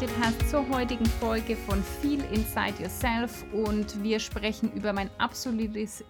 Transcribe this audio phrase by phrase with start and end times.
[0.00, 6.04] Eingeschaltet hast zur heutigen Folge von Feel Inside Yourself und wir sprechen über mein absolutes,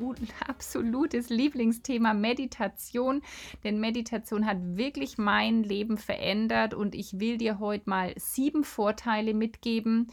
[0.46, 3.22] absolutes Lieblingsthema Meditation.
[3.64, 9.34] Denn Meditation hat wirklich mein Leben verändert und ich will dir heute mal sieben Vorteile
[9.34, 10.08] mitgeben,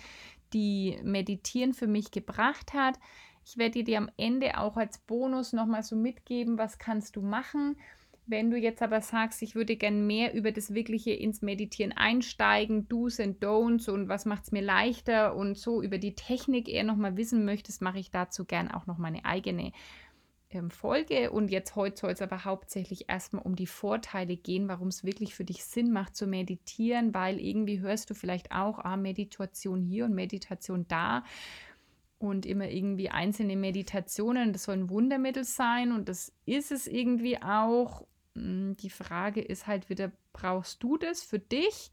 [0.54, 2.98] die Meditieren für mich gebracht hat.
[3.46, 7.76] Ich werde dir am Ende auch als Bonus nochmal so mitgeben, was kannst du machen
[8.28, 12.88] wenn du jetzt aber sagst, ich würde gern mehr über das Wirkliche ins Meditieren einsteigen,
[12.88, 16.84] Do's and Don'ts und was macht es mir leichter und so über die Technik eher
[16.84, 19.72] nochmal wissen möchtest, mache ich dazu gern auch noch meine eigene
[20.50, 21.32] ähm, Folge.
[21.32, 25.34] Und jetzt heute soll es aber hauptsächlich erstmal um die Vorteile gehen, warum es wirklich
[25.34, 30.06] für dich Sinn macht zu meditieren, weil irgendwie hörst du vielleicht auch, ah, Meditation hier
[30.06, 31.24] und Meditation da
[32.20, 37.42] und immer irgendwie einzelne Meditationen, das soll ein Wundermittel sein und das ist es irgendwie
[37.42, 41.92] auch die Frage ist halt wieder, brauchst du das für dich?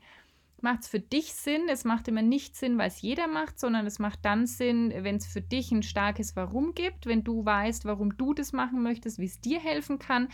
[0.60, 1.68] Macht es für dich Sinn?
[1.68, 5.16] Es macht immer nicht Sinn, weil es jeder macht, sondern es macht dann Sinn, wenn
[5.16, 9.18] es für dich ein starkes Warum gibt, wenn du weißt, warum du das machen möchtest,
[9.18, 10.28] wie es dir helfen kann.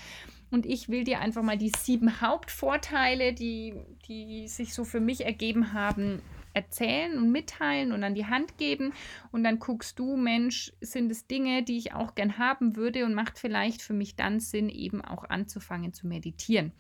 [0.51, 3.75] Und ich will dir einfach mal die sieben Hauptvorteile, die,
[4.07, 6.23] die sich so für mich ergeben haben,
[6.53, 8.93] erzählen und mitteilen und an die Hand geben.
[9.33, 13.15] Und dann guckst du, Mensch, sind es Dinge, die ich auch gern haben würde und
[13.15, 16.73] macht vielleicht für mich dann Sinn, eben auch anzufangen zu meditieren.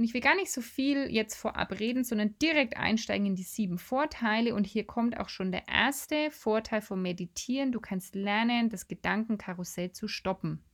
[0.00, 3.42] Und ich will gar nicht so viel jetzt vorab reden, sondern direkt einsteigen in die
[3.42, 4.54] sieben Vorteile.
[4.54, 7.70] Und hier kommt auch schon der erste Vorteil vom Meditieren.
[7.70, 10.64] Du kannst lernen, das Gedankenkarussell zu stoppen.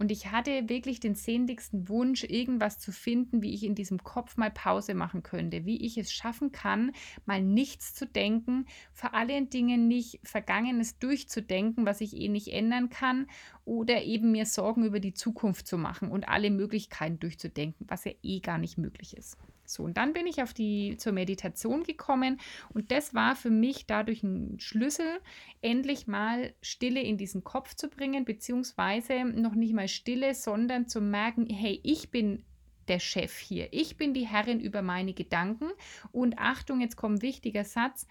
[0.00, 4.38] Und ich hatte wirklich den sehnlichsten Wunsch, irgendwas zu finden, wie ich in diesem Kopf
[4.38, 6.92] mal Pause machen könnte, wie ich es schaffen kann,
[7.26, 12.88] mal nichts zu denken, vor allen Dingen nicht Vergangenes durchzudenken, was ich eh nicht ändern
[12.88, 13.26] kann,
[13.66, 18.12] oder eben mir Sorgen über die Zukunft zu machen und alle Möglichkeiten durchzudenken, was ja
[18.22, 19.36] eh gar nicht möglich ist.
[19.70, 22.40] So, und dann bin ich auf die zur Meditation gekommen
[22.74, 25.20] und das war für mich dadurch ein Schlüssel,
[25.62, 31.00] endlich mal Stille in diesen Kopf zu bringen, beziehungsweise noch nicht mal Stille, sondern zu
[31.00, 32.44] merken, hey, ich bin
[32.88, 33.68] der Chef hier.
[33.70, 35.70] Ich bin die Herrin über meine Gedanken.
[36.10, 38.08] Und Achtung, jetzt kommt ein wichtiger Satz.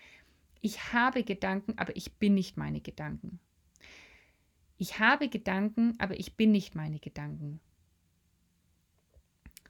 [0.62, 3.42] Ich habe Gedanken, aber ich bin nicht meine Gedanken.
[4.78, 7.60] Ich habe Gedanken, aber ich bin nicht meine Gedanken.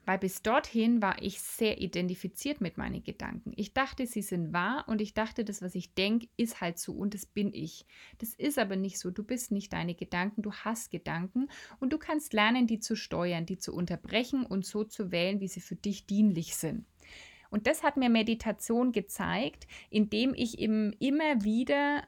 [0.09, 3.53] Weil bis dorthin war ich sehr identifiziert mit meinen Gedanken.
[3.55, 6.93] Ich dachte, sie sind wahr und ich dachte, das, was ich denke, ist halt so
[6.93, 7.85] und das bin ich.
[8.17, 9.11] Das ist aber nicht so.
[9.11, 11.47] Du bist nicht deine Gedanken, du hast Gedanken
[11.79, 15.47] und du kannst lernen, die zu steuern, die zu unterbrechen und so zu wählen, wie
[15.47, 16.87] sie für dich dienlich sind.
[17.51, 22.01] Und das hat mir Meditation gezeigt, indem ich eben immer wieder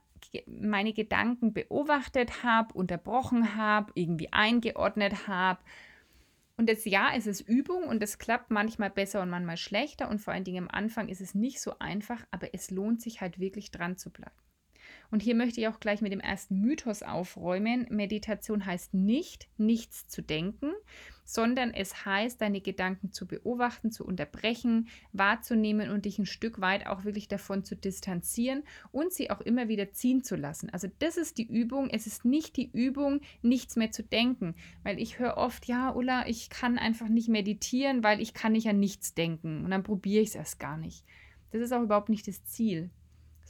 [0.47, 5.59] meine Gedanken beobachtet habe, unterbrochen habe, irgendwie eingeordnet habe
[6.61, 10.19] und jetzt ja, es ist Übung und es klappt manchmal besser und manchmal schlechter und
[10.19, 13.39] vor allen Dingen am Anfang ist es nicht so einfach, aber es lohnt sich halt
[13.39, 14.35] wirklich dran zu bleiben.
[15.11, 17.85] Und hier möchte ich auch gleich mit dem ersten Mythos aufräumen.
[17.89, 20.71] Meditation heißt nicht, nichts zu denken,
[21.25, 26.87] sondern es heißt, deine Gedanken zu beobachten, zu unterbrechen, wahrzunehmen und dich ein Stück weit
[26.87, 30.69] auch wirklich davon zu distanzieren und sie auch immer wieder ziehen zu lassen.
[30.69, 31.89] Also das ist die Übung.
[31.89, 36.25] Es ist nicht die Übung, nichts mehr zu denken, weil ich höre oft, ja, Ulla,
[36.27, 40.23] ich kann einfach nicht meditieren, weil ich kann nicht an nichts denken und dann probiere
[40.23, 41.05] ich es erst gar nicht.
[41.51, 42.89] Das ist auch überhaupt nicht das Ziel.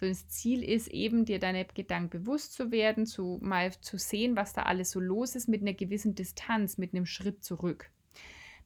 [0.01, 4.35] So, das Ziel ist eben, dir deine Gedanken bewusst zu werden, zu mal zu sehen,
[4.35, 7.91] was da alles so los ist, mit einer gewissen Distanz, mit einem Schritt zurück.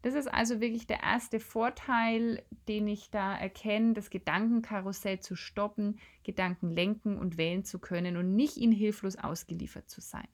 [0.01, 5.99] Das ist also wirklich der erste Vorteil, den ich da erkenne, das Gedankenkarussell zu stoppen,
[6.23, 10.29] Gedanken lenken und wählen zu können und nicht ihnen hilflos ausgeliefert zu sein.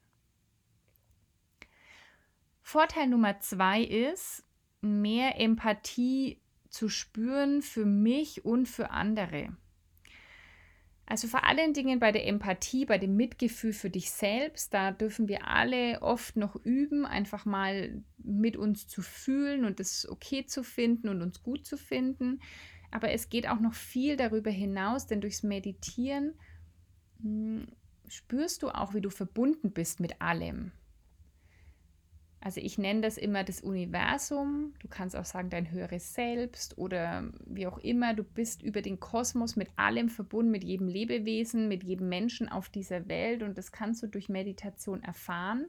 [2.61, 4.43] Vorteil Nummer zwei ist,
[4.81, 6.39] mehr Empathie
[6.69, 9.57] zu spüren für mich und für andere.
[11.11, 15.27] Also vor allen Dingen bei der Empathie, bei dem Mitgefühl für dich selbst, da dürfen
[15.27, 20.63] wir alle oft noch üben, einfach mal mit uns zu fühlen und es okay zu
[20.63, 22.39] finden und uns gut zu finden.
[22.91, 26.35] Aber es geht auch noch viel darüber hinaus, denn durchs Meditieren
[27.19, 27.67] mh, hm,
[28.07, 30.71] spürst du auch, wie du verbunden bist mit allem.
[32.43, 34.73] Also ich nenne das immer das Universum.
[34.79, 38.15] Du kannst auch sagen dein höheres Selbst oder wie auch immer.
[38.15, 42.69] Du bist über den Kosmos mit allem verbunden, mit jedem Lebewesen, mit jedem Menschen auf
[42.69, 45.67] dieser Welt und das kannst du durch Meditation erfahren.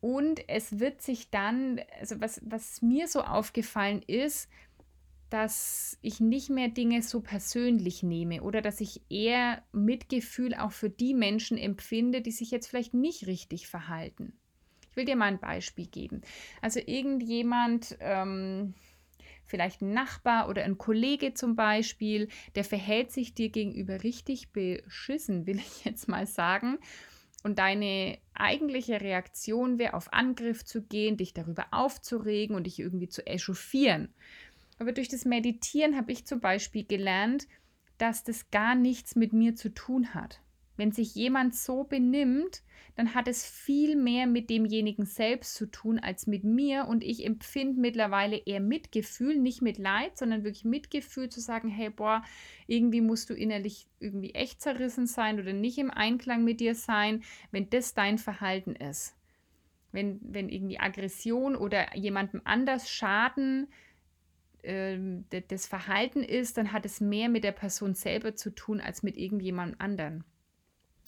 [0.00, 4.48] Und es wird sich dann, also was, was mir so aufgefallen ist,
[5.28, 10.88] dass ich nicht mehr Dinge so persönlich nehme oder dass ich eher Mitgefühl auch für
[10.88, 14.38] die Menschen empfinde, die sich jetzt vielleicht nicht richtig verhalten.
[14.94, 16.22] Ich will dir mal ein Beispiel geben.
[16.62, 18.74] Also irgendjemand, ähm,
[19.44, 25.48] vielleicht ein Nachbar oder ein Kollege zum Beispiel, der verhält sich dir gegenüber richtig beschissen,
[25.48, 26.78] will ich jetzt mal sagen.
[27.42, 33.08] Und deine eigentliche Reaktion wäre, auf Angriff zu gehen, dich darüber aufzuregen und dich irgendwie
[33.08, 34.14] zu echauffieren.
[34.78, 37.48] Aber durch das Meditieren habe ich zum Beispiel gelernt,
[37.98, 40.40] dass das gar nichts mit mir zu tun hat.
[40.76, 42.62] Wenn sich jemand so benimmt,
[42.96, 46.86] dann hat es viel mehr mit demjenigen selbst zu tun als mit mir.
[46.86, 51.90] Und ich empfinde mittlerweile eher Mitgefühl, nicht mit Leid, sondern wirklich Mitgefühl zu sagen, hey,
[51.90, 52.22] boah,
[52.66, 57.22] irgendwie musst du innerlich irgendwie echt zerrissen sein oder nicht im Einklang mit dir sein,
[57.50, 59.16] wenn das dein Verhalten ist.
[59.90, 63.68] Wenn, wenn irgendwie Aggression oder jemandem anders Schaden
[64.62, 64.98] äh,
[65.48, 69.16] das Verhalten ist, dann hat es mehr mit der Person selber zu tun als mit
[69.16, 70.24] irgendjemandem anderen.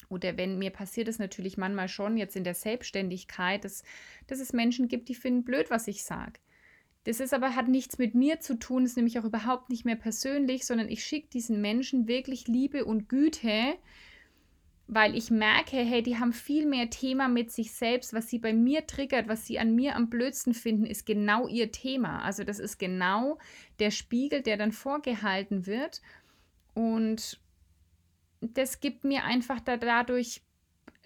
[0.09, 3.83] Oder wenn mir passiert es natürlich manchmal schon jetzt in der Selbstständigkeit, dass,
[4.27, 6.39] dass es Menschen gibt, die finden blöd, was ich sage.
[7.03, 9.95] Das ist aber, hat nichts mit mir zu tun, ist nämlich auch überhaupt nicht mehr
[9.95, 13.75] persönlich, sondern ich schicke diesen Menschen wirklich Liebe und Güte,
[14.87, 18.53] weil ich merke, hey, die haben viel mehr Thema mit sich selbst, was sie bei
[18.53, 22.23] mir triggert, was sie an mir am blödsten finden, ist genau ihr Thema.
[22.23, 23.37] Also das ist genau
[23.79, 26.01] der Spiegel, der dann vorgehalten wird.
[26.73, 27.39] Und
[28.41, 30.41] das gibt mir einfach da, dadurch,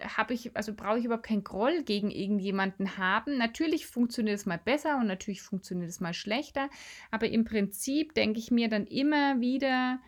[0.00, 3.38] habe ich, also brauche ich überhaupt keinen Groll gegen irgendjemanden haben.
[3.38, 6.68] Natürlich funktioniert es mal besser und natürlich funktioniert es mal schlechter,
[7.10, 10.00] aber im Prinzip denke ich mir dann immer wieder,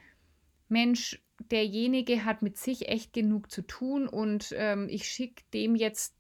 [0.68, 6.16] Mensch, derjenige hat mit sich echt genug zu tun und ähm, ich schicke dem jetzt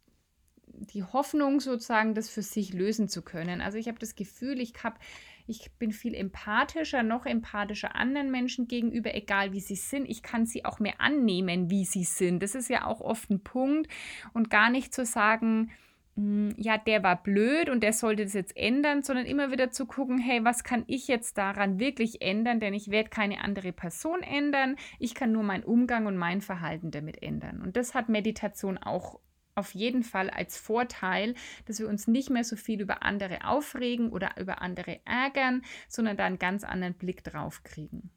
[0.66, 3.60] die Hoffnung sozusagen, das für sich lösen zu können.
[3.60, 4.98] Also ich habe das Gefühl, ich habe
[5.46, 10.08] ich bin viel empathischer, noch empathischer anderen Menschen gegenüber, egal wie sie sind.
[10.08, 12.42] Ich kann sie auch mehr annehmen, wie sie sind.
[12.42, 13.90] Das ist ja auch oft ein Punkt.
[14.32, 15.70] Und gar nicht zu sagen,
[16.16, 19.84] hm, ja, der war blöd und der sollte das jetzt ändern, sondern immer wieder zu
[19.84, 24.22] gucken, hey, was kann ich jetzt daran wirklich ändern, denn ich werde keine andere Person
[24.22, 27.60] ändern, ich kann nur meinen Umgang und mein Verhalten damit ändern.
[27.60, 29.18] Und das hat Meditation auch
[29.54, 31.34] auf jeden Fall als Vorteil,
[31.66, 36.16] dass wir uns nicht mehr so viel über andere aufregen oder über andere ärgern, sondern
[36.16, 38.10] da einen ganz anderen Blick drauf kriegen.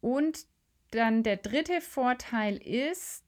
[0.00, 0.46] Und
[0.90, 3.24] dann der dritte Vorteil ist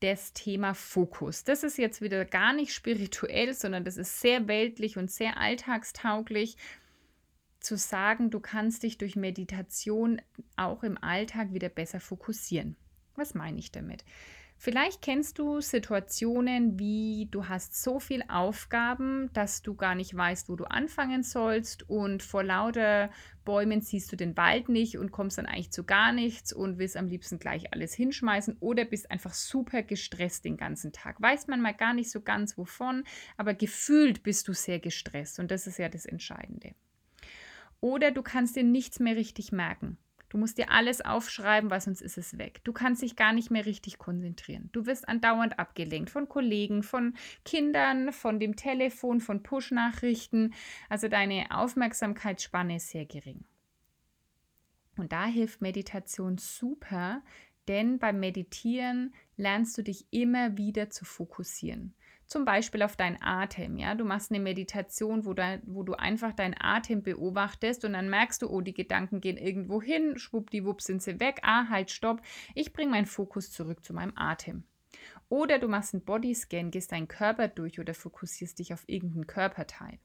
[0.00, 1.44] das Thema Fokus.
[1.44, 6.56] Das ist jetzt wieder gar nicht spirituell, sondern das ist sehr weltlich und sehr alltagstauglich
[7.60, 10.20] zu sagen, du kannst dich durch Meditation
[10.56, 12.76] auch im Alltag wieder besser fokussieren.
[13.14, 14.04] Was meine ich damit?
[14.64, 20.48] Vielleicht kennst du Situationen wie du hast so viele Aufgaben, dass du gar nicht weißt,
[20.48, 23.10] wo du anfangen sollst und vor lauter
[23.44, 26.96] Bäumen siehst du den Wald nicht und kommst dann eigentlich zu gar nichts und willst
[26.96, 31.20] am liebsten gleich alles hinschmeißen oder bist einfach super gestresst den ganzen Tag.
[31.20, 33.02] Weiß man mal gar nicht so ganz wovon,
[33.36, 36.76] aber gefühlt bist du sehr gestresst und das ist ja das Entscheidende.
[37.80, 39.98] Oder du kannst dir nichts mehr richtig merken.
[40.32, 42.62] Du musst dir alles aufschreiben, weil sonst ist es weg.
[42.64, 44.70] Du kannst dich gar nicht mehr richtig konzentrieren.
[44.72, 47.12] Du wirst andauernd abgelenkt von Kollegen, von
[47.44, 50.54] Kindern, von dem Telefon, von Push-Nachrichten.
[50.88, 53.44] Also deine Aufmerksamkeitsspanne ist sehr gering.
[54.96, 57.20] Und da hilft Meditation super,
[57.68, 61.94] denn beim Meditieren lernst du dich immer wieder zu fokussieren
[62.32, 63.76] zum Beispiel auf deinen Atem.
[63.76, 68.08] Ja, du machst eine Meditation, wo, da, wo du einfach deinen Atem beobachtest und dann
[68.08, 71.40] merkst du, oh, die Gedanken gehen irgendwo hin, schwuppdiwupp sind sie weg.
[71.42, 72.22] Ah, halt, stopp.
[72.54, 74.64] Ich bringe meinen Fokus zurück zu meinem Atem.
[75.28, 79.98] Oder du machst einen Bodyscan, gehst deinen Körper durch oder fokussierst dich auf irgendeinen Körperteil.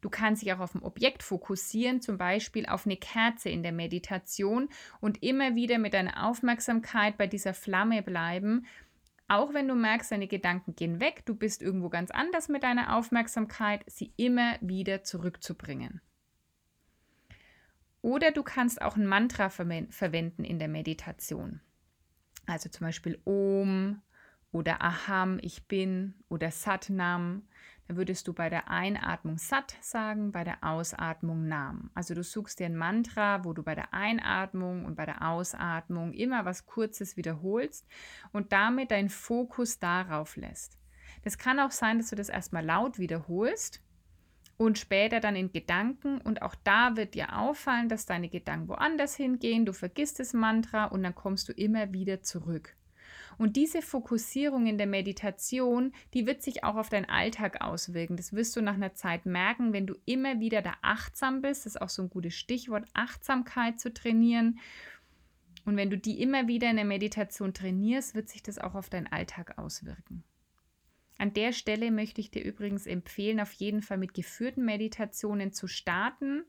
[0.00, 3.72] Du kannst dich auch auf ein Objekt fokussieren, zum Beispiel auf eine Kerze in der
[3.72, 4.68] Meditation
[5.00, 8.66] und immer wieder mit deiner Aufmerksamkeit bei dieser Flamme bleiben
[9.28, 12.96] auch wenn du merkst, deine Gedanken gehen weg, du bist irgendwo ganz anders mit deiner
[12.96, 16.00] Aufmerksamkeit, sie immer wieder zurückzubringen.
[18.02, 21.60] Oder du kannst auch ein Mantra verwenden in der Meditation.
[22.46, 24.02] Also zum Beispiel Om
[24.52, 27.48] oder Aham, ich bin oder Satnam
[27.86, 31.90] dann würdest du bei der Einatmung Sat sagen, bei der Ausatmung Nam.
[31.94, 36.12] Also du suchst dir ein Mantra, wo du bei der Einatmung und bei der Ausatmung
[36.12, 37.86] immer was Kurzes wiederholst
[38.32, 40.78] und damit deinen Fokus darauf lässt.
[41.22, 43.82] Das kann auch sein, dass du das erstmal laut wiederholst
[44.56, 46.20] und später dann in Gedanken.
[46.20, 49.66] Und auch da wird dir auffallen, dass deine Gedanken woanders hingehen.
[49.66, 52.76] Du vergisst das Mantra und dann kommst du immer wieder zurück.
[53.38, 58.16] Und diese Fokussierung in der Meditation, die wird sich auch auf deinen Alltag auswirken.
[58.16, 61.66] Das wirst du nach einer Zeit merken, wenn du immer wieder da achtsam bist.
[61.66, 64.58] Das ist auch so ein gutes Stichwort, Achtsamkeit zu trainieren.
[65.64, 68.90] Und wenn du die immer wieder in der Meditation trainierst, wird sich das auch auf
[68.90, 70.24] deinen Alltag auswirken.
[71.18, 75.68] An der Stelle möchte ich dir übrigens empfehlen, auf jeden Fall mit geführten Meditationen zu
[75.68, 76.44] starten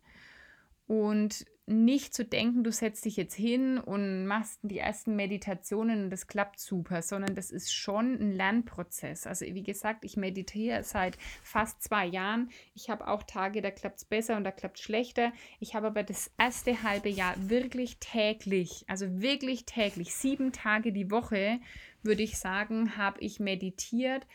[0.88, 6.10] und nicht zu denken, du setzt dich jetzt hin und machst die ersten Meditationen und
[6.12, 9.26] das klappt super, sondern das ist schon ein Lernprozess.
[9.26, 12.50] Also wie gesagt, ich meditiere seit fast zwei Jahren.
[12.76, 15.34] Ich habe auch Tage, da klappt es besser und da klappt es schlechter.
[15.60, 21.10] Ich habe aber das erste halbe Jahr wirklich täglich, also wirklich täglich, sieben Tage die
[21.10, 21.60] Woche,
[22.04, 24.28] würde ich sagen, habe ich meditiert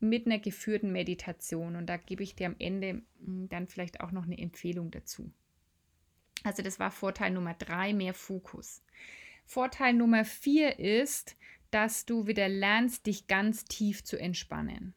[0.00, 1.76] mit einer geführten Meditation.
[1.76, 5.30] Und da gebe ich dir am Ende hm, dann vielleicht auch noch eine Empfehlung dazu.
[6.44, 8.82] Also das war Vorteil Nummer drei, mehr Fokus.
[9.44, 11.36] Vorteil Nummer vier ist,
[11.70, 14.94] dass du wieder lernst, dich ganz tief zu entspannen.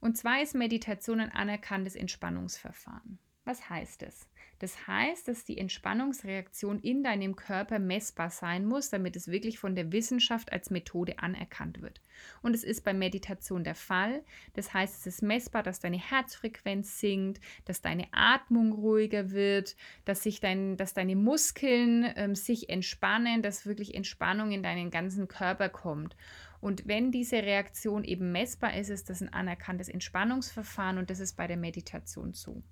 [0.00, 3.18] Und zwar ist Meditation ein anerkanntes Entspannungsverfahren.
[3.44, 4.28] Was heißt es?
[4.58, 9.76] Das heißt, dass die Entspannungsreaktion in deinem Körper messbar sein muss, damit es wirklich von
[9.76, 12.00] der Wissenschaft als Methode anerkannt wird.
[12.42, 14.24] Und es ist bei Meditation der Fall.
[14.54, 20.24] Das heißt, es ist messbar, dass deine Herzfrequenz sinkt, dass deine Atmung ruhiger wird, dass,
[20.24, 25.68] sich dein, dass deine Muskeln ähm, sich entspannen, dass wirklich Entspannung in deinen ganzen Körper
[25.68, 26.16] kommt.
[26.60, 31.36] Und wenn diese Reaktion eben messbar ist, ist das ein anerkanntes Entspannungsverfahren und das ist
[31.36, 32.64] bei der Meditation so.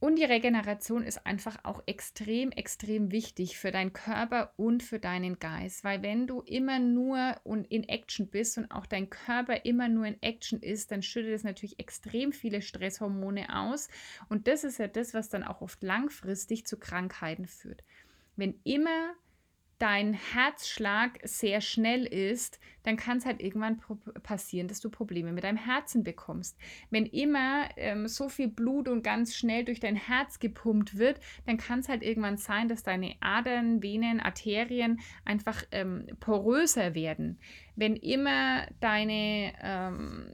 [0.00, 5.40] Und die Regeneration ist einfach auch extrem, extrem wichtig für deinen Körper und für deinen
[5.40, 5.82] Geist.
[5.82, 7.34] Weil wenn du immer nur
[7.68, 11.42] in Action bist und auch dein Körper immer nur in Action ist, dann schüttet es
[11.42, 13.88] natürlich extrem viele Stresshormone aus.
[14.28, 17.82] Und das ist ja das, was dann auch oft langfristig zu Krankheiten führt.
[18.36, 19.14] Wenn immer
[19.78, 23.80] dein Herzschlag sehr schnell ist, dann kann es halt irgendwann
[24.22, 26.58] passieren, dass du Probleme mit deinem Herzen bekommst.
[26.90, 31.58] Wenn immer ähm, so viel Blut und ganz schnell durch dein Herz gepumpt wird, dann
[31.58, 37.38] kann es halt irgendwann sein, dass deine Adern, Venen, Arterien einfach ähm, poröser werden.
[37.76, 40.32] Wenn immer deine, ähm,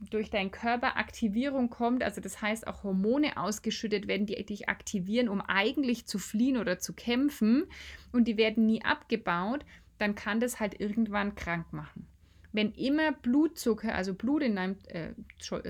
[0.00, 5.28] durch deinen Körper Aktivierung kommt, also das heißt auch Hormone ausgeschüttet werden, die dich aktivieren,
[5.28, 7.64] um eigentlich zu fliehen oder zu kämpfen
[8.12, 9.64] und die werden nie abgebaut,
[9.98, 12.06] dann kann das halt irgendwann krank machen.
[12.52, 15.12] Wenn immer Blutzucker, also Blut in deinem, äh,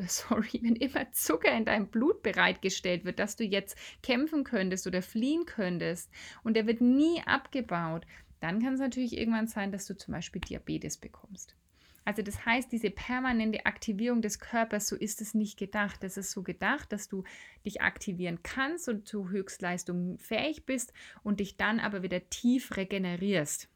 [0.07, 5.01] sorry, wenn immer Zucker in deinem Blut bereitgestellt wird, dass du jetzt kämpfen könntest oder
[5.01, 6.11] fliehen könntest
[6.43, 8.07] und der wird nie abgebaut,
[8.41, 11.55] dann kann es natürlich irgendwann sein, dass du zum Beispiel Diabetes bekommst.
[12.05, 16.05] Also das heißt, diese permanente Aktivierung des Körpers, so ist es nicht gedacht.
[16.05, 17.25] Es ist so gedacht, dass du
[17.65, 20.93] dich aktivieren kannst und zu Höchstleistung fähig bist
[21.23, 23.69] und dich dann aber wieder tief regenerierst.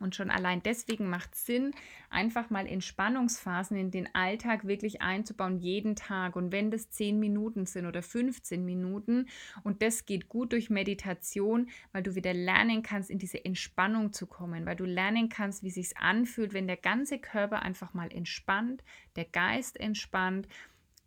[0.00, 1.72] Und schon allein deswegen macht es Sinn,
[2.10, 6.36] einfach mal Entspannungsphasen in den Alltag wirklich einzubauen, jeden Tag.
[6.36, 9.26] Und wenn das 10 Minuten sind oder 15 Minuten,
[9.64, 14.26] und das geht gut durch Meditation, weil du wieder lernen kannst, in diese Entspannung zu
[14.26, 18.84] kommen, weil du lernen kannst, wie sich anfühlt, wenn der ganze Körper einfach mal entspannt,
[19.16, 20.48] der Geist entspannt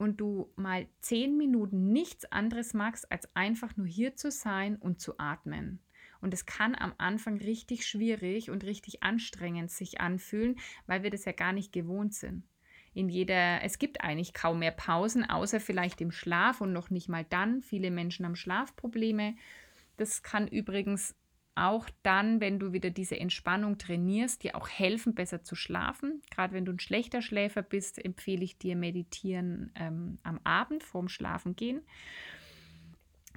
[0.01, 4.99] und du mal 10 Minuten nichts anderes magst, als einfach nur hier zu sein und
[4.99, 5.79] zu atmen.
[6.21, 11.25] Und es kann am Anfang richtig schwierig und richtig anstrengend sich anfühlen, weil wir das
[11.25, 12.43] ja gar nicht gewohnt sind.
[12.93, 17.07] In jeder, es gibt eigentlich kaum mehr Pausen, außer vielleicht im Schlaf und noch nicht
[17.07, 17.61] mal dann.
[17.61, 19.35] Viele Menschen haben Schlafprobleme.
[19.97, 21.15] Das kann übrigens
[21.55, 26.21] auch dann, wenn du wieder diese Entspannung trainierst, dir auch helfen, besser zu schlafen.
[26.31, 31.09] Gerade wenn du ein schlechter Schläfer bist, empfehle ich dir Meditieren ähm, am Abend vorm
[31.09, 31.81] Schlafengehen.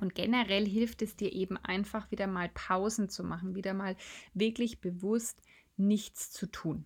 [0.00, 3.96] Und generell hilft es dir eben einfach wieder mal Pausen zu machen, wieder mal
[4.32, 5.40] wirklich bewusst
[5.76, 6.84] nichts zu tun.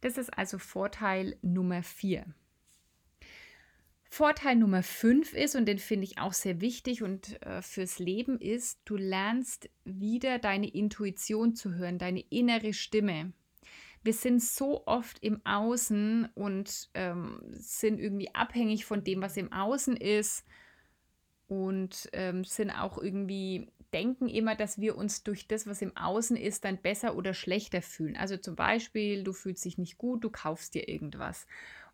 [0.00, 2.26] Das ist also Vorteil Nummer vier.
[4.08, 8.38] Vorteil Nummer fünf ist, und den finde ich auch sehr wichtig und äh, fürs Leben
[8.38, 13.32] ist, du lernst wieder deine Intuition zu hören, deine innere Stimme.
[14.02, 19.52] Wir sind so oft im Außen und ähm, sind irgendwie abhängig von dem, was im
[19.52, 20.44] Außen ist
[21.48, 26.36] und ähm, sind auch irgendwie, denken immer, dass wir uns durch das, was im Außen
[26.36, 28.16] ist, dann besser oder schlechter fühlen.
[28.16, 31.46] Also zum Beispiel, du fühlst dich nicht gut, du kaufst dir irgendwas.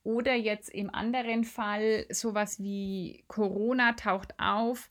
[0.04, 4.90] Oder jetzt im anderen Fall sowas wie Corona taucht auf,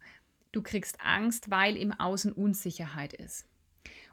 [0.52, 3.48] du kriegst Angst, weil im Außen Unsicherheit ist.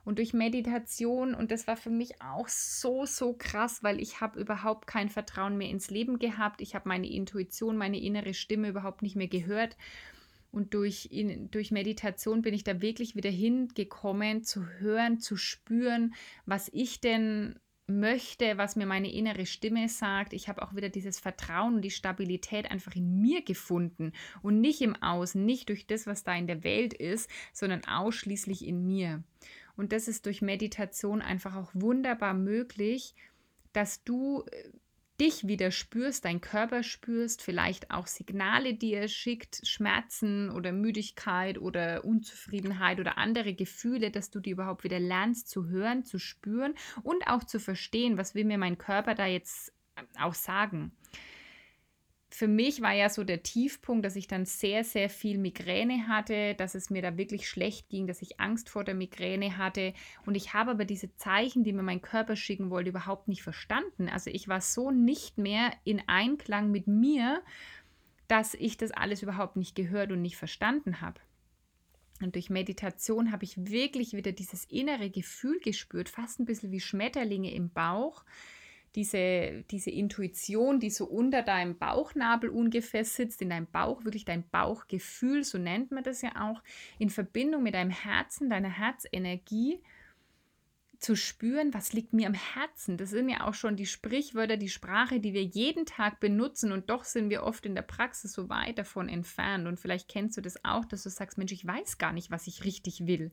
[0.04, 4.40] Und durch Meditation, und das war für mich auch so, so krass, weil ich habe
[4.40, 6.62] überhaupt kein Vertrauen mehr ins Leben gehabt.
[6.62, 9.76] Ich habe meine Intuition, meine innere Stimme überhaupt nicht mehr gehört.
[10.50, 16.14] Und durch, in, durch Meditation bin ich da wirklich wieder hingekommen, zu hören, zu spüren,
[16.46, 20.32] was ich denn möchte, was mir meine innere Stimme sagt.
[20.32, 24.12] Ich habe auch wieder dieses Vertrauen und die Stabilität einfach in mir gefunden
[24.42, 28.66] und nicht im Außen, nicht durch das, was da in der Welt ist, sondern ausschließlich
[28.66, 29.22] in mir.
[29.76, 33.14] Und das ist durch Meditation einfach auch wunderbar möglich,
[33.72, 34.70] dass du äh,
[35.20, 41.58] dich wieder spürst, dein Körper spürst, vielleicht auch Signale, die er schickt, Schmerzen oder Müdigkeit
[41.58, 46.74] oder Unzufriedenheit oder andere Gefühle, dass du die überhaupt wieder lernst zu hören, zu spüren
[47.02, 50.92] und auch zu verstehen, was will mir mein Körper da jetzt äh, auch sagen
[52.30, 56.54] für mich war ja so der Tiefpunkt, dass ich dann sehr, sehr viel Migräne hatte,
[56.54, 59.94] dass es mir da wirklich schlecht ging, dass ich Angst vor der Migräne hatte.
[60.26, 64.08] Und ich habe aber diese Zeichen, die mir mein Körper schicken wollte, überhaupt nicht verstanden.
[64.08, 67.42] Also ich war so nicht mehr in Einklang mit mir,
[68.28, 71.20] dass ich das alles überhaupt nicht gehört und nicht verstanden habe.
[72.20, 76.80] Und durch Meditation habe ich wirklich wieder dieses innere Gefühl gespürt, fast ein bisschen wie
[76.80, 78.24] Schmetterlinge im Bauch,
[78.94, 84.48] diese, diese Intuition, die so unter deinem Bauchnabel ungefähr sitzt, in deinem Bauch, wirklich dein
[84.48, 86.62] Bauchgefühl, so nennt man das ja auch,
[86.98, 89.80] in Verbindung mit deinem Herzen, deiner Herzenergie
[90.98, 92.96] zu spüren, was liegt mir am Herzen.
[92.96, 96.90] Das sind ja auch schon die Sprichwörter, die Sprache, die wir jeden Tag benutzen und
[96.90, 99.68] doch sind wir oft in der Praxis so weit davon entfernt.
[99.68, 102.48] Und vielleicht kennst du das auch, dass du sagst, Mensch, ich weiß gar nicht, was
[102.48, 103.30] ich richtig will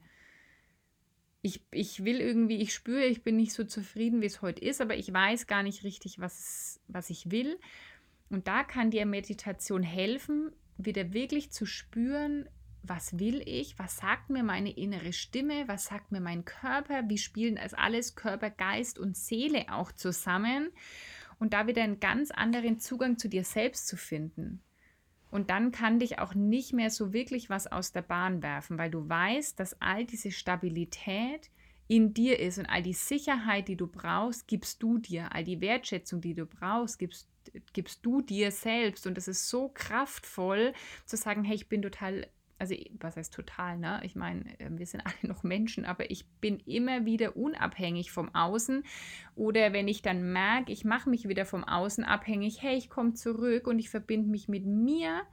[1.46, 4.82] ich, ich will irgendwie, ich spüre, ich bin nicht so zufrieden, wie es heute ist,
[4.82, 7.60] aber ich weiß gar nicht richtig, was, was ich will.
[8.32, 12.50] Und da kann dir Meditation helfen, wieder wirklich zu spüren,
[12.82, 17.20] was will ich, was sagt mir meine innere Stimme, was sagt mir mein Körper, wie
[17.20, 20.72] spielen das alles Körper, Geist und Seele auch zusammen
[21.38, 24.64] und da wieder einen ganz anderen Zugang zu dir selbst zu finden.
[25.36, 28.89] Und dann kann dich auch nicht mehr so wirklich was aus der Bahn werfen, weil
[28.89, 31.50] du weißt, dass all diese Stabilität
[31.89, 35.34] in dir ist und all die Sicherheit, die du brauchst, gibst du dir.
[35.34, 37.28] All die Wertschätzung, die du brauchst, gibst,
[37.74, 39.08] gibst du dir selbst.
[39.08, 40.71] Und es ist so kraftvoll
[41.06, 44.00] zu sagen, hey, ich bin total also was heißt total, ne?
[44.04, 48.34] Ich meine, ähm, wir sind alle noch Menschen, aber ich bin immer wieder unabhängig vom
[48.34, 48.84] Außen.
[49.36, 53.13] Oder wenn ich dann merke, ich mache mich wieder vom Außen abhängig, hey, ich komme
[53.13, 55.24] zurück und ich verbinde mich mit mir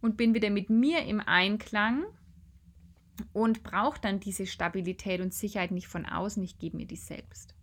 [0.00, 2.04] und bin wieder mit mir im Einklang
[3.32, 7.53] und brauche dann diese Stabilität und Sicherheit nicht von außen, ich gebe mir die selbst.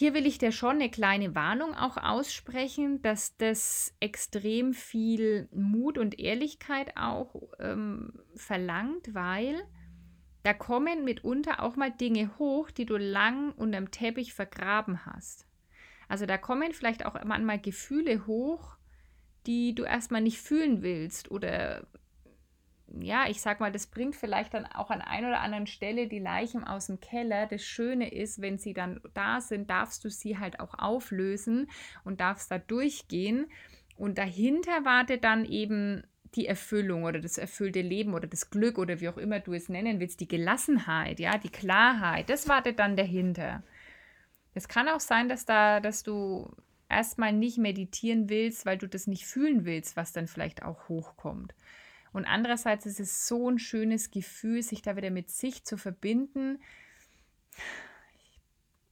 [0.00, 5.98] Hier will ich dir schon eine kleine Warnung auch aussprechen, dass das extrem viel Mut
[5.98, 9.60] und Ehrlichkeit auch ähm, verlangt, weil
[10.42, 15.46] da kommen mitunter auch mal Dinge hoch, die du lang unterm Teppich vergraben hast.
[16.08, 18.78] Also da kommen vielleicht auch manchmal Gefühle hoch,
[19.46, 21.86] die du erstmal nicht fühlen willst oder
[22.98, 26.18] ja, ich sag mal, das bringt vielleicht dann auch an ein oder anderen Stelle die
[26.18, 27.46] Leichen aus dem Keller.
[27.46, 31.70] Das Schöne ist, wenn sie dann da sind, darfst du sie halt auch auflösen
[32.04, 33.46] und darfst da durchgehen.
[33.96, 36.02] Und dahinter wartet dann eben
[36.34, 39.68] die Erfüllung oder das erfüllte Leben oder das Glück oder wie auch immer du es
[39.68, 43.62] nennen willst, die Gelassenheit, ja, die Klarheit, das wartet dann dahinter.
[44.54, 46.54] Es kann auch sein, dass da, dass du
[46.88, 51.54] erstmal nicht meditieren willst, weil du das nicht fühlen willst, was dann vielleicht auch hochkommt.
[52.12, 56.60] Und andererseits ist es so ein schönes Gefühl, sich da wieder mit sich zu verbinden.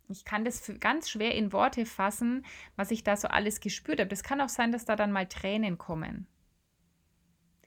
[0.08, 4.08] Ich kann das ganz schwer in Worte fassen, was ich da so alles gespürt habe.
[4.08, 6.26] Das kann auch sein, dass da dann mal Tränen kommen.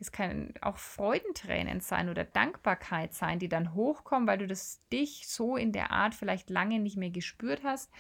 [0.02, 5.28] Das kann auch Freudentränen sein oder Dankbarkeit sein, die dann hochkommen, weil du das dich
[5.28, 7.92] so in der Art vielleicht lange nicht mehr gespürt hast.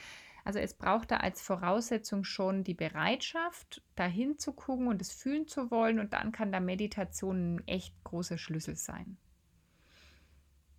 [0.43, 5.47] Also es braucht da als Voraussetzung schon die Bereitschaft, dahin zu gucken und es fühlen
[5.47, 9.17] zu wollen und dann kann da Meditation ein echt großer Schlüssel sein.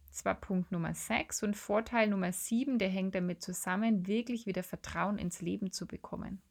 [0.09, 4.63] Das war Punkt Nummer 6 und Vorteil Nummer 7, der hängt damit zusammen, wirklich wieder
[4.63, 6.43] Vertrauen ins Leben zu bekommen.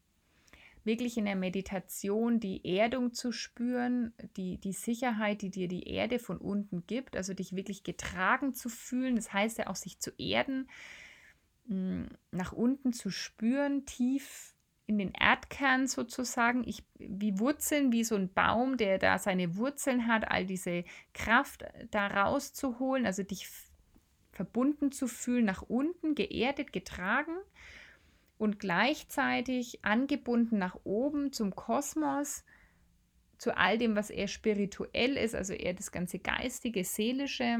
[0.83, 6.17] Wirklich in der Meditation die Erdung zu spüren, die, die Sicherheit, die dir die Erde
[6.17, 9.15] von unten gibt, also dich wirklich getragen zu fühlen.
[9.15, 10.67] Das heißt ja auch, sich zu erden,
[12.31, 14.55] nach unten zu spüren, tief
[14.87, 20.07] in den Erdkern sozusagen, ich, wie Wurzeln, wie so ein Baum, der da seine Wurzeln
[20.07, 23.47] hat, all diese Kraft da rauszuholen, also dich
[24.33, 27.37] verbunden zu fühlen, nach unten, geerdet, getragen
[28.37, 32.43] und gleichzeitig angebunden nach oben zum Kosmos,
[33.37, 37.59] zu all dem, was eher spirituell ist, also eher das ganze geistige, seelische,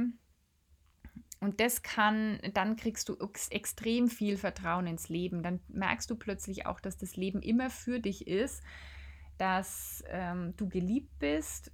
[1.42, 3.18] und das kann, dann kriegst du
[3.50, 5.42] extrem viel Vertrauen ins Leben.
[5.42, 8.62] Dann merkst du plötzlich auch, dass das Leben immer für dich ist,
[9.40, 11.72] dass ähm, du geliebt bist.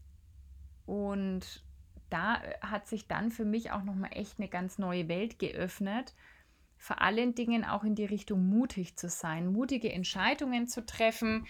[0.86, 1.65] Und
[2.10, 6.15] da hat sich dann für mich auch nochmal echt eine ganz neue Welt geöffnet.
[6.77, 11.45] Vor allen Dingen auch in die Richtung mutig zu sein, mutige Entscheidungen zu treffen,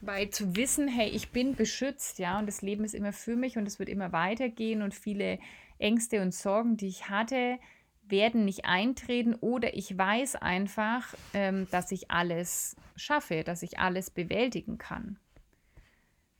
[0.00, 3.58] weil zu wissen, hey, ich bin beschützt, ja, und das Leben ist immer für mich
[3.58, 5.40] und es wird immer weitergehen und viele
[5.80, 7.58] Ängste und Sorgen, die ich hatte,
[8.02, 14.10] werden nicht eintreten oder ich weiß einfach, ähm, dass ich alles schaffe, dass ich alles
[14.10, 15.18] bewältigen kann.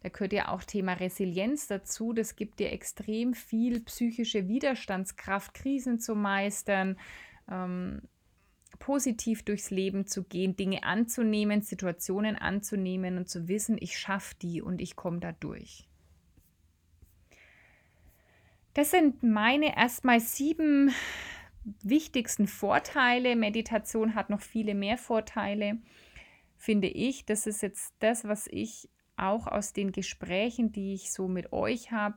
[0.02, 2.12] Da gehört ja auch Thema Resilienz dazu.
[2.12, 6.98] Das gibt dir extrem viel psychische Widerstandskraft, Krisen zu meistern,
[7.50, 8.02] ähm,
[8.78, 14.62] positiv durchs Leben zu gehen, Dinge anzunehmen, Situationen anzunehmen und zu wissen, ich schaffe die
[14.62, 15.86] und ich komme da durch.
[18.74, 20.92] Das sind meine erstmal sieben
[21.82, 23.34] wichtigsten Vorteile.
[23.36, 25.78] Meditation hat noch viele mehr Vorteile,
[26.56, 27.24] finde ich.
[27.26, 31.90] Das ist jetzt das, was ich auch aus den Gesprächen, die ich so mit euch
[31.90, 32.16] habe,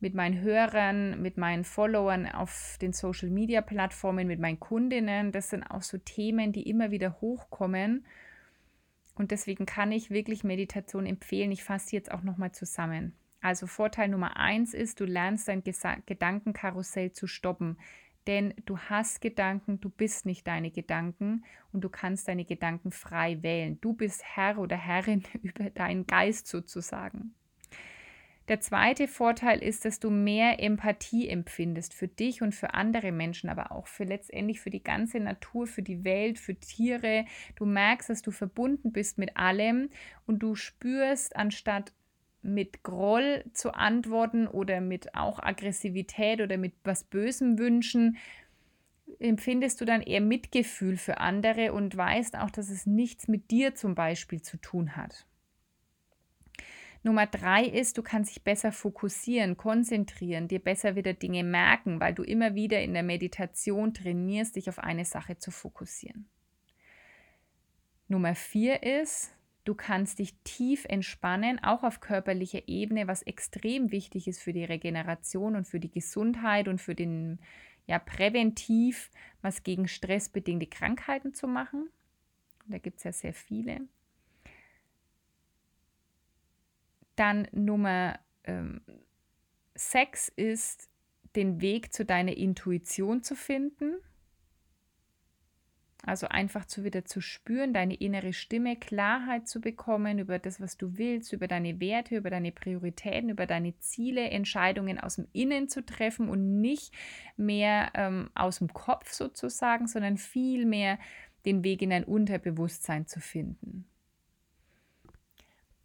[0.00, 5.32] mit meinen Hörern, mit meinen Followern auf den Social-Media-Plattformen, mit meinen Kundinnen.
[5.32, 8.04] Das sind auch so Themen, die immer wieder hochkommen.
[9.14, 11.52] Und deswegen kann ich wirklich Meditation empfehlen.
[11.52, 13.14] Ich fasse jetzt auch nochmal zusammen.
[13.40, 17.78] Also Vorteil Nummer eins ist, du lernst dein Gesa Gedankenkarussell zu stoppen.
[18.26, 23.42] Denn du hast Gedanken, du bist nicht deine Gedanken und du kannst deine Gedanken frei
[23.42, 23.80] wählen.
[23.80, 27.34] Du bist Herr oder Herrin über deinen Geist sozusagen.
[28.48, 33.48] Der zweite Vorteil ist, dass du mehr Empathie empfindest für dich und für andere Menschen,
[33.48, 37.26] aber auch für letztendlich für die ganze Natur, für die Welt, für Tiere.
[37.54, 39.88] Du merkst, dass du verbunden bist mit allem
[40.26, 41.92] und du spürst, anstatt
[42.42, 48.16] mit Groll zu antworten oder mit auch Aggressivität oder mit was Bösem wünschen,
[49.18, 53.74] empfindest du dann eher Mitgefühl für andere und weißt auch, dass es nichts mit dir
[53.74, 55.26] zum Beispiel zu tun hat.
[57.02, 62.12] Nummer drei ist, du kannst dich besser fokussieren, konzentrieren, dir besser wieder Dinge merken, weil
[62.12, 66.28] du immer wieder in der Meditation trainierst, dich auf eine Sache zu fokussieren.
[68.08, 69.32] Nummer vier ist,
[69.70, 74.64] Du kannst dich tief entspannen, auch auf körperlicher Ebene, was extrem wichtig ist für die
[74.64, 77.38] Regeneration und für die Gesundheit und für den,
[77.86, 81.88] ja, präventiv was gegen stressbedingte Krankheiten zu machen.
[82.66, 83.82] Da gibt es ja sehr viele.
[87.14, 88.80] Dann Nummer ähm,
[89.76, 90.90] sechs ist,
[91.36, 93.98] den Weg zu deiner Intuition zu finden.
[96.06, 100.78] Also einfach zu wieder zu spüren, deine innere Stimme, Klarheit zu bekommen über das, was
[100.78, 105.68] du willst, über deine Werte, über deine Prioritäten, über deine Ziele, Entscheidungen aus dem Innen
[105.68, 106.94] zu treffen und nicht
[107.36, 110.98] mehr ähm, aus dem Kopf sozusagen, sondern viel mehr
[111.44, 113.86] den Weg in dein Unterbewusstsein zu finden.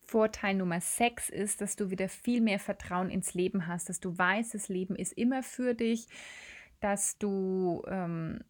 [0.06, 4.18] Vorteil Nummer 6 ist, dass du wieder viel mehr Vertrauen ins Leben hast, dass du
[4.18, 6.08] weißt, das Leben ist immer für dich,
[6.80, 8.42] dass du ähm,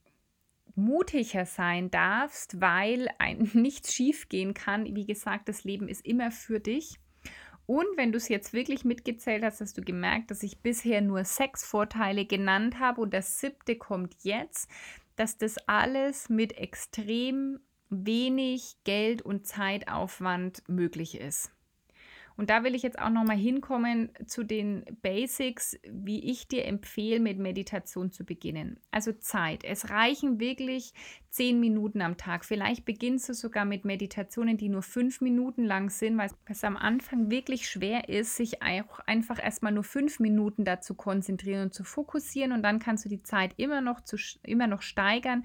[0.76, 4.96] mutiger sein darfst, weil ein, nichts schief gehen kann.
[4.96, 7.00] Wie gesagt, das Leben ist immer für dich.
[7.66, 11.26] Und wenn du es jetzt wirklich mitgezählt hast, hast du gemerkt, dass ich bisher nur
[11.26, 14.70] sechs Vorteile genannt habe und das siebte kommt jetzt,
[15.16, 17.60] dass das alles mit extrem
[17.90, 21.52] wenig Geld und Zeitaufwand möglich ist.
[22.38, 27.20] Und da will ich jetzt auch nochmal hinkommen zu den Basics, wie ich dir empfehle,
[27.20, 28.80] mit Meditation zu beginnen.
[28.92, 29.64] Also Zeit.
[29.64, 30.94] Es reichen wirklich
[31.30, 32.46] zehn Minuten am Tag.
[32.46, 36.78] Vielleicht beginnst du sogar mit Meditationen, die nur fünf Minuten lang sind, weil es am
[36.78, 41.84] Anfang wirklich schwer ist, sich auch einfach erstmal nur fünf Minuten dazu konzentrieren und zu
[41.84, 42.52] fokussieren.
[42.52, 45.44] Und dann kannst du die Zeit immer noch, zu, immer noch steigern.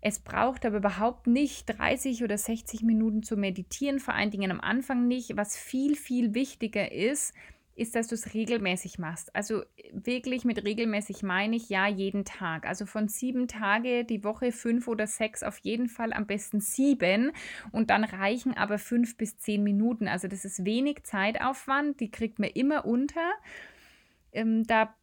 [0.00, 4.60] Es braucht aber überhaupt nicht 30 oder 60 Minuten zu meditieren, vor allen Dingen am
[4.60, 5.36] Anfang nicht.
[5.36, 7.34] Was viel, viel wichtiger ist,
[7.80, 9.34] ist, dass du es regelmäßig machst.
[9.34, 12.66] Also wirklich mit regelmäßig meine ich ja jeden Tag.
[12.66, 17.32] Also von sieben Tage die Woche, fünf oder sechs, auf jeden Fall am besten sieben.
[17.72, 20.08] Und dann reichen aber fünf bis zehn Minuten.
[20.08, 23.32] Also das ist wenig Zeitaufwand, die kriegt man immer unter.
[24.32, 24.94] Ähm, da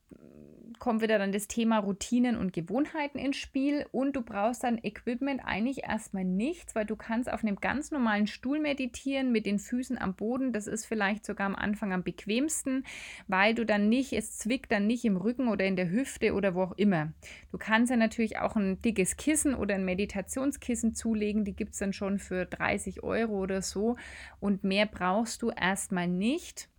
[0.79, 5.41] kommt wieder dann das Thema Routinen und Gewohnheiten ins Spiel und du brauchst dann Equipment
[5.43, 9.97] eigentlich erstmal nichts, weil du kannst auf einem ganz normalen Stuhl meditieren mit den Füßen
[9.97, 10.53] am Boden.
[10.53, 12.85] Das ist vielleicht sogar am Anfang am bequemsten,
[13.27, 16.55] weil du dann nicht, es zwickt dann nicht im Rücken oder in der Hüfte oder
[16.55, 17.13] wo auch immer.
[17.51, 21.79] Du kannst ja natürlich auch ein dickes Kissen oder ein Meditationskissen zulegen, die gibt es
[21.79, 23.97] dann schon für 30 Euro oder so
[24.39, 26.69] und mehr brauchst du erstmal nicht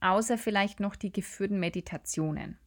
[0.00, 2.58] außer vielleicht noch die geführten Meditationen.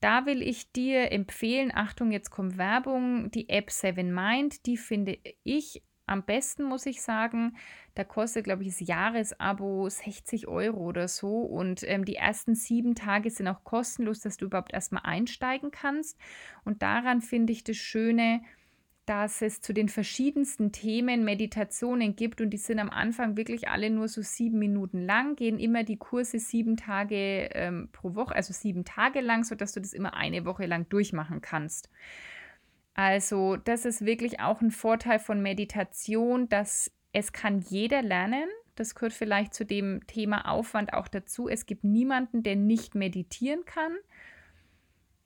[0.00, 5.18] Da will ich dir empfehlen, Achtung, jetzt kommt Werbung, die App Seven Mind, die finde
[5.42, 7.56] ich am besten, muss ich sagen.
[7.94, 11.40] Da kostet, glaube ich, das Jahresabo 60 Euro oder so.
[11.40, 16.18] Und ähm, die ersten sieben Tage sind auch kostenlos, dass du überhaupt erstmal einsteigen kannst.
[16.64, 18.42] Und daran finde ich das Schöne,
[19.06, 23.88] dass es zu den verschiedensten Themen Meditationen gibt und die sind am Anfang wirklich alle
[23.88, 28.52] nur so sieben Minuten lang, gehen immer die Kurse sieben Tage ähm, pro Woche, also
[28.52, 31.88] sieben Tage lang, sodass du das immer eine Woche lang durchmachen kannst.
[32.94, 38.48] Also das ist wirklich auch ein Vorteil von Meditation, dass es kann jeder lernen.
[38.74, 41.48] Das gehört vielleicht zu dem Thema Aufwand auch dazu.
[41.48, 43.96] Es gibt niemanden, der nicht meditieren kann.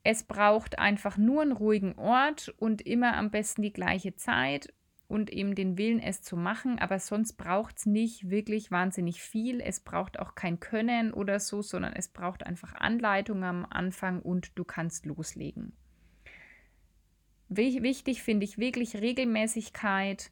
[0.03, 4.73] Es braucht einfach nur einen ruhigen Ort und immer am besten die gleiche Zeit
[5.09, 6.79] und eben den Willen, es zu machen.
[6.79, 9.61] Aber sonst braucht es nicht wirklich wahnsinnig viel.
[9.61, 14.57] Es braucht auch kein Können oder so, sondern es braucht einfach Anleitung am Anfang und
[14.57, 15.73] du kannst loslegen.
[17.49, 20.31] Wichtig finde ich wirklich Regelmäßigkeit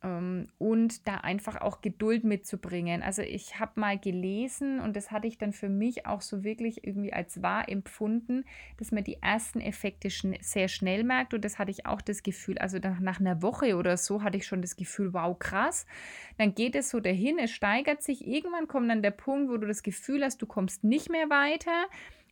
[0.00, 3.02] und da einfach auch Geduld mitzubringen.
[3.02, 6.86] Also ich habe mal gelesen und das hatte ich dann für mich auch so wirklich
[6.86, 8.44] irgendwie als wahr empfunden,
[8.76, 12.22] dass man die ersten Effekte schn sehr schnell merkt und das hatte ich auch das
[12.22, 15.84] Gefühl, also nach, nach einer Woche oder so hatte ich schon das Gefühl, wow, krass.
[16.36, 19.66] Dann geht es so dahin, es steigert sich, irgendwann kommt dann der Punkt, wo du
[19.66, 21.86] das Gefühl hast, du kommst nicht mehr weiter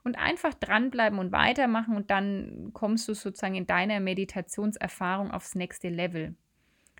[0.04, 5.88] und einfach dranbleiben und weitermachen und dann kommst du sozusagen in deiner Meditationserfahrung aufs nächste
[5.88, 6.36] Level.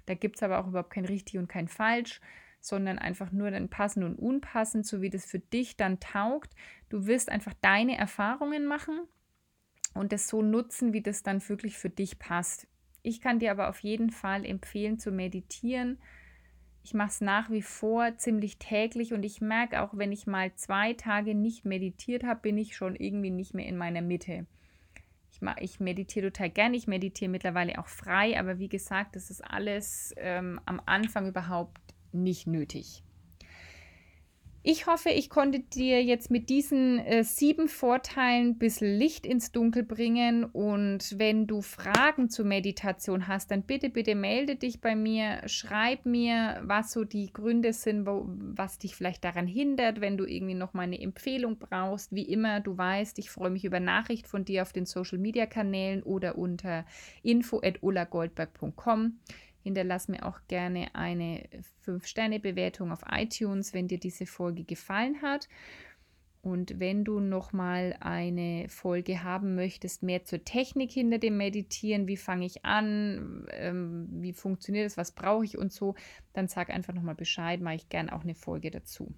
[0.06, 2.20] Da gibt es aber auch überhaupt kein richtig und kein falsch,
[2.60, 6.52] sondern einfach nur dann passend und unpassend, so wie das für dich dann taugt.
[6.88, 9.00] Du wirst einfach deine Erfahrungen machen
[9.94, 12.66] und das so nutzen, wie das dann wirklich für dich passt.
[13.02, 15.98] Ich kann dir aber auf jeden Fall empfehlen zu meditieren.
[16.82, 20.54] Ich mache es nach wie vor ziemlich täglich und ich merke auch, wenn ich mal
[20.54, 24.46] zwei Tage nicht meditiert habe, bin ich schon irgendwie nicht mehr in meiner Mitte.
[25.36, 29.42] Ich, ich meditiere total gerne, ich meditiere mittlerweile auch frei, aber wie gesagt, das ist
[29.42, 31.80] alles ähm, am Anfang überhaupt
[32.12, 33.02] nicht nötig.
[34.68, 39.52] Ich hoffe, ich konnte dir jetzt mit diesen äh, sieben Vorteilen ein bisschen Licht ins
[39.52, 40.42] Dunkel bringen.
[40.42, 45.40] Und wenn du Fragen zur Meditation hast, dann bitte, bitte melde dich bei mir.
[45.46, 50.24] Schreib mir, was so die Gründe sind, wo, was dich vielleicht daran hindert, wenn du
[50.24, 52.12] irgendwie noch mal eine Empfehlung brauchst.
[52.12, 55.46] Wie immer, du weißt, ich freue mich über Nachricht von dir auf den Social Media
[55.46, 56.84] Kanälen oder unter
[57.22, 59.20] info.ullagoldberg.com.
[59.66, 61.42] Hinterlass mir auch gerne eine
[61.84, 65.48] 5-Sterne-Bewertung auf iTunes, wenn dir diese Folge gefallen hat.
[66.40, 72.16] Und wenn du nochmal eine Folge haben möchtest, mehr zur Technik hinter dem Meditieren, wie
[72.16, 75.96] fange ich an, ähm, wie funktioniert es, was brauche ich und so,
[76.32, 79.12] dann sag einfach nochmal Bescheid, mache ich gerne auch eine Folge dazu.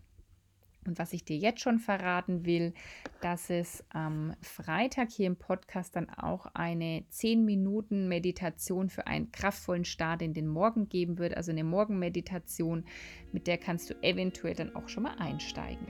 [0.89, 2.73] Und was ich dir jetzt schon verraten will,
[3.21, 9.31] dass es am Freitag hier im Podcast dann auch eine 10 Minuten Meditation für einen
[9.31, 12.85] kraftvollen Start in den Morgen geben wird, also eine Morgenmeditation,
[13.33, 15.87] mit der kannst du eventuell dann auch schon mal einsteigen.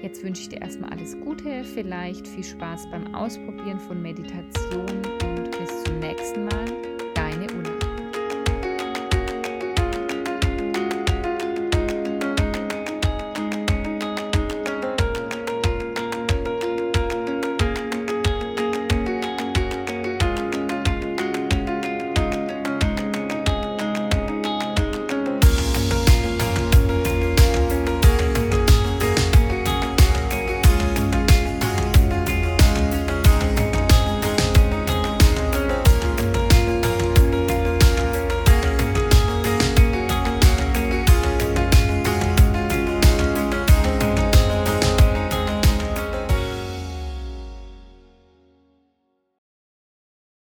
[0.00, 5.50] Jetzt wünsche ich dir erstmal alles Gute, vielleicht viel Spaß beim Ausprobieren von Meditation und
[5.58, 6.84] bis zum nächsten Mal.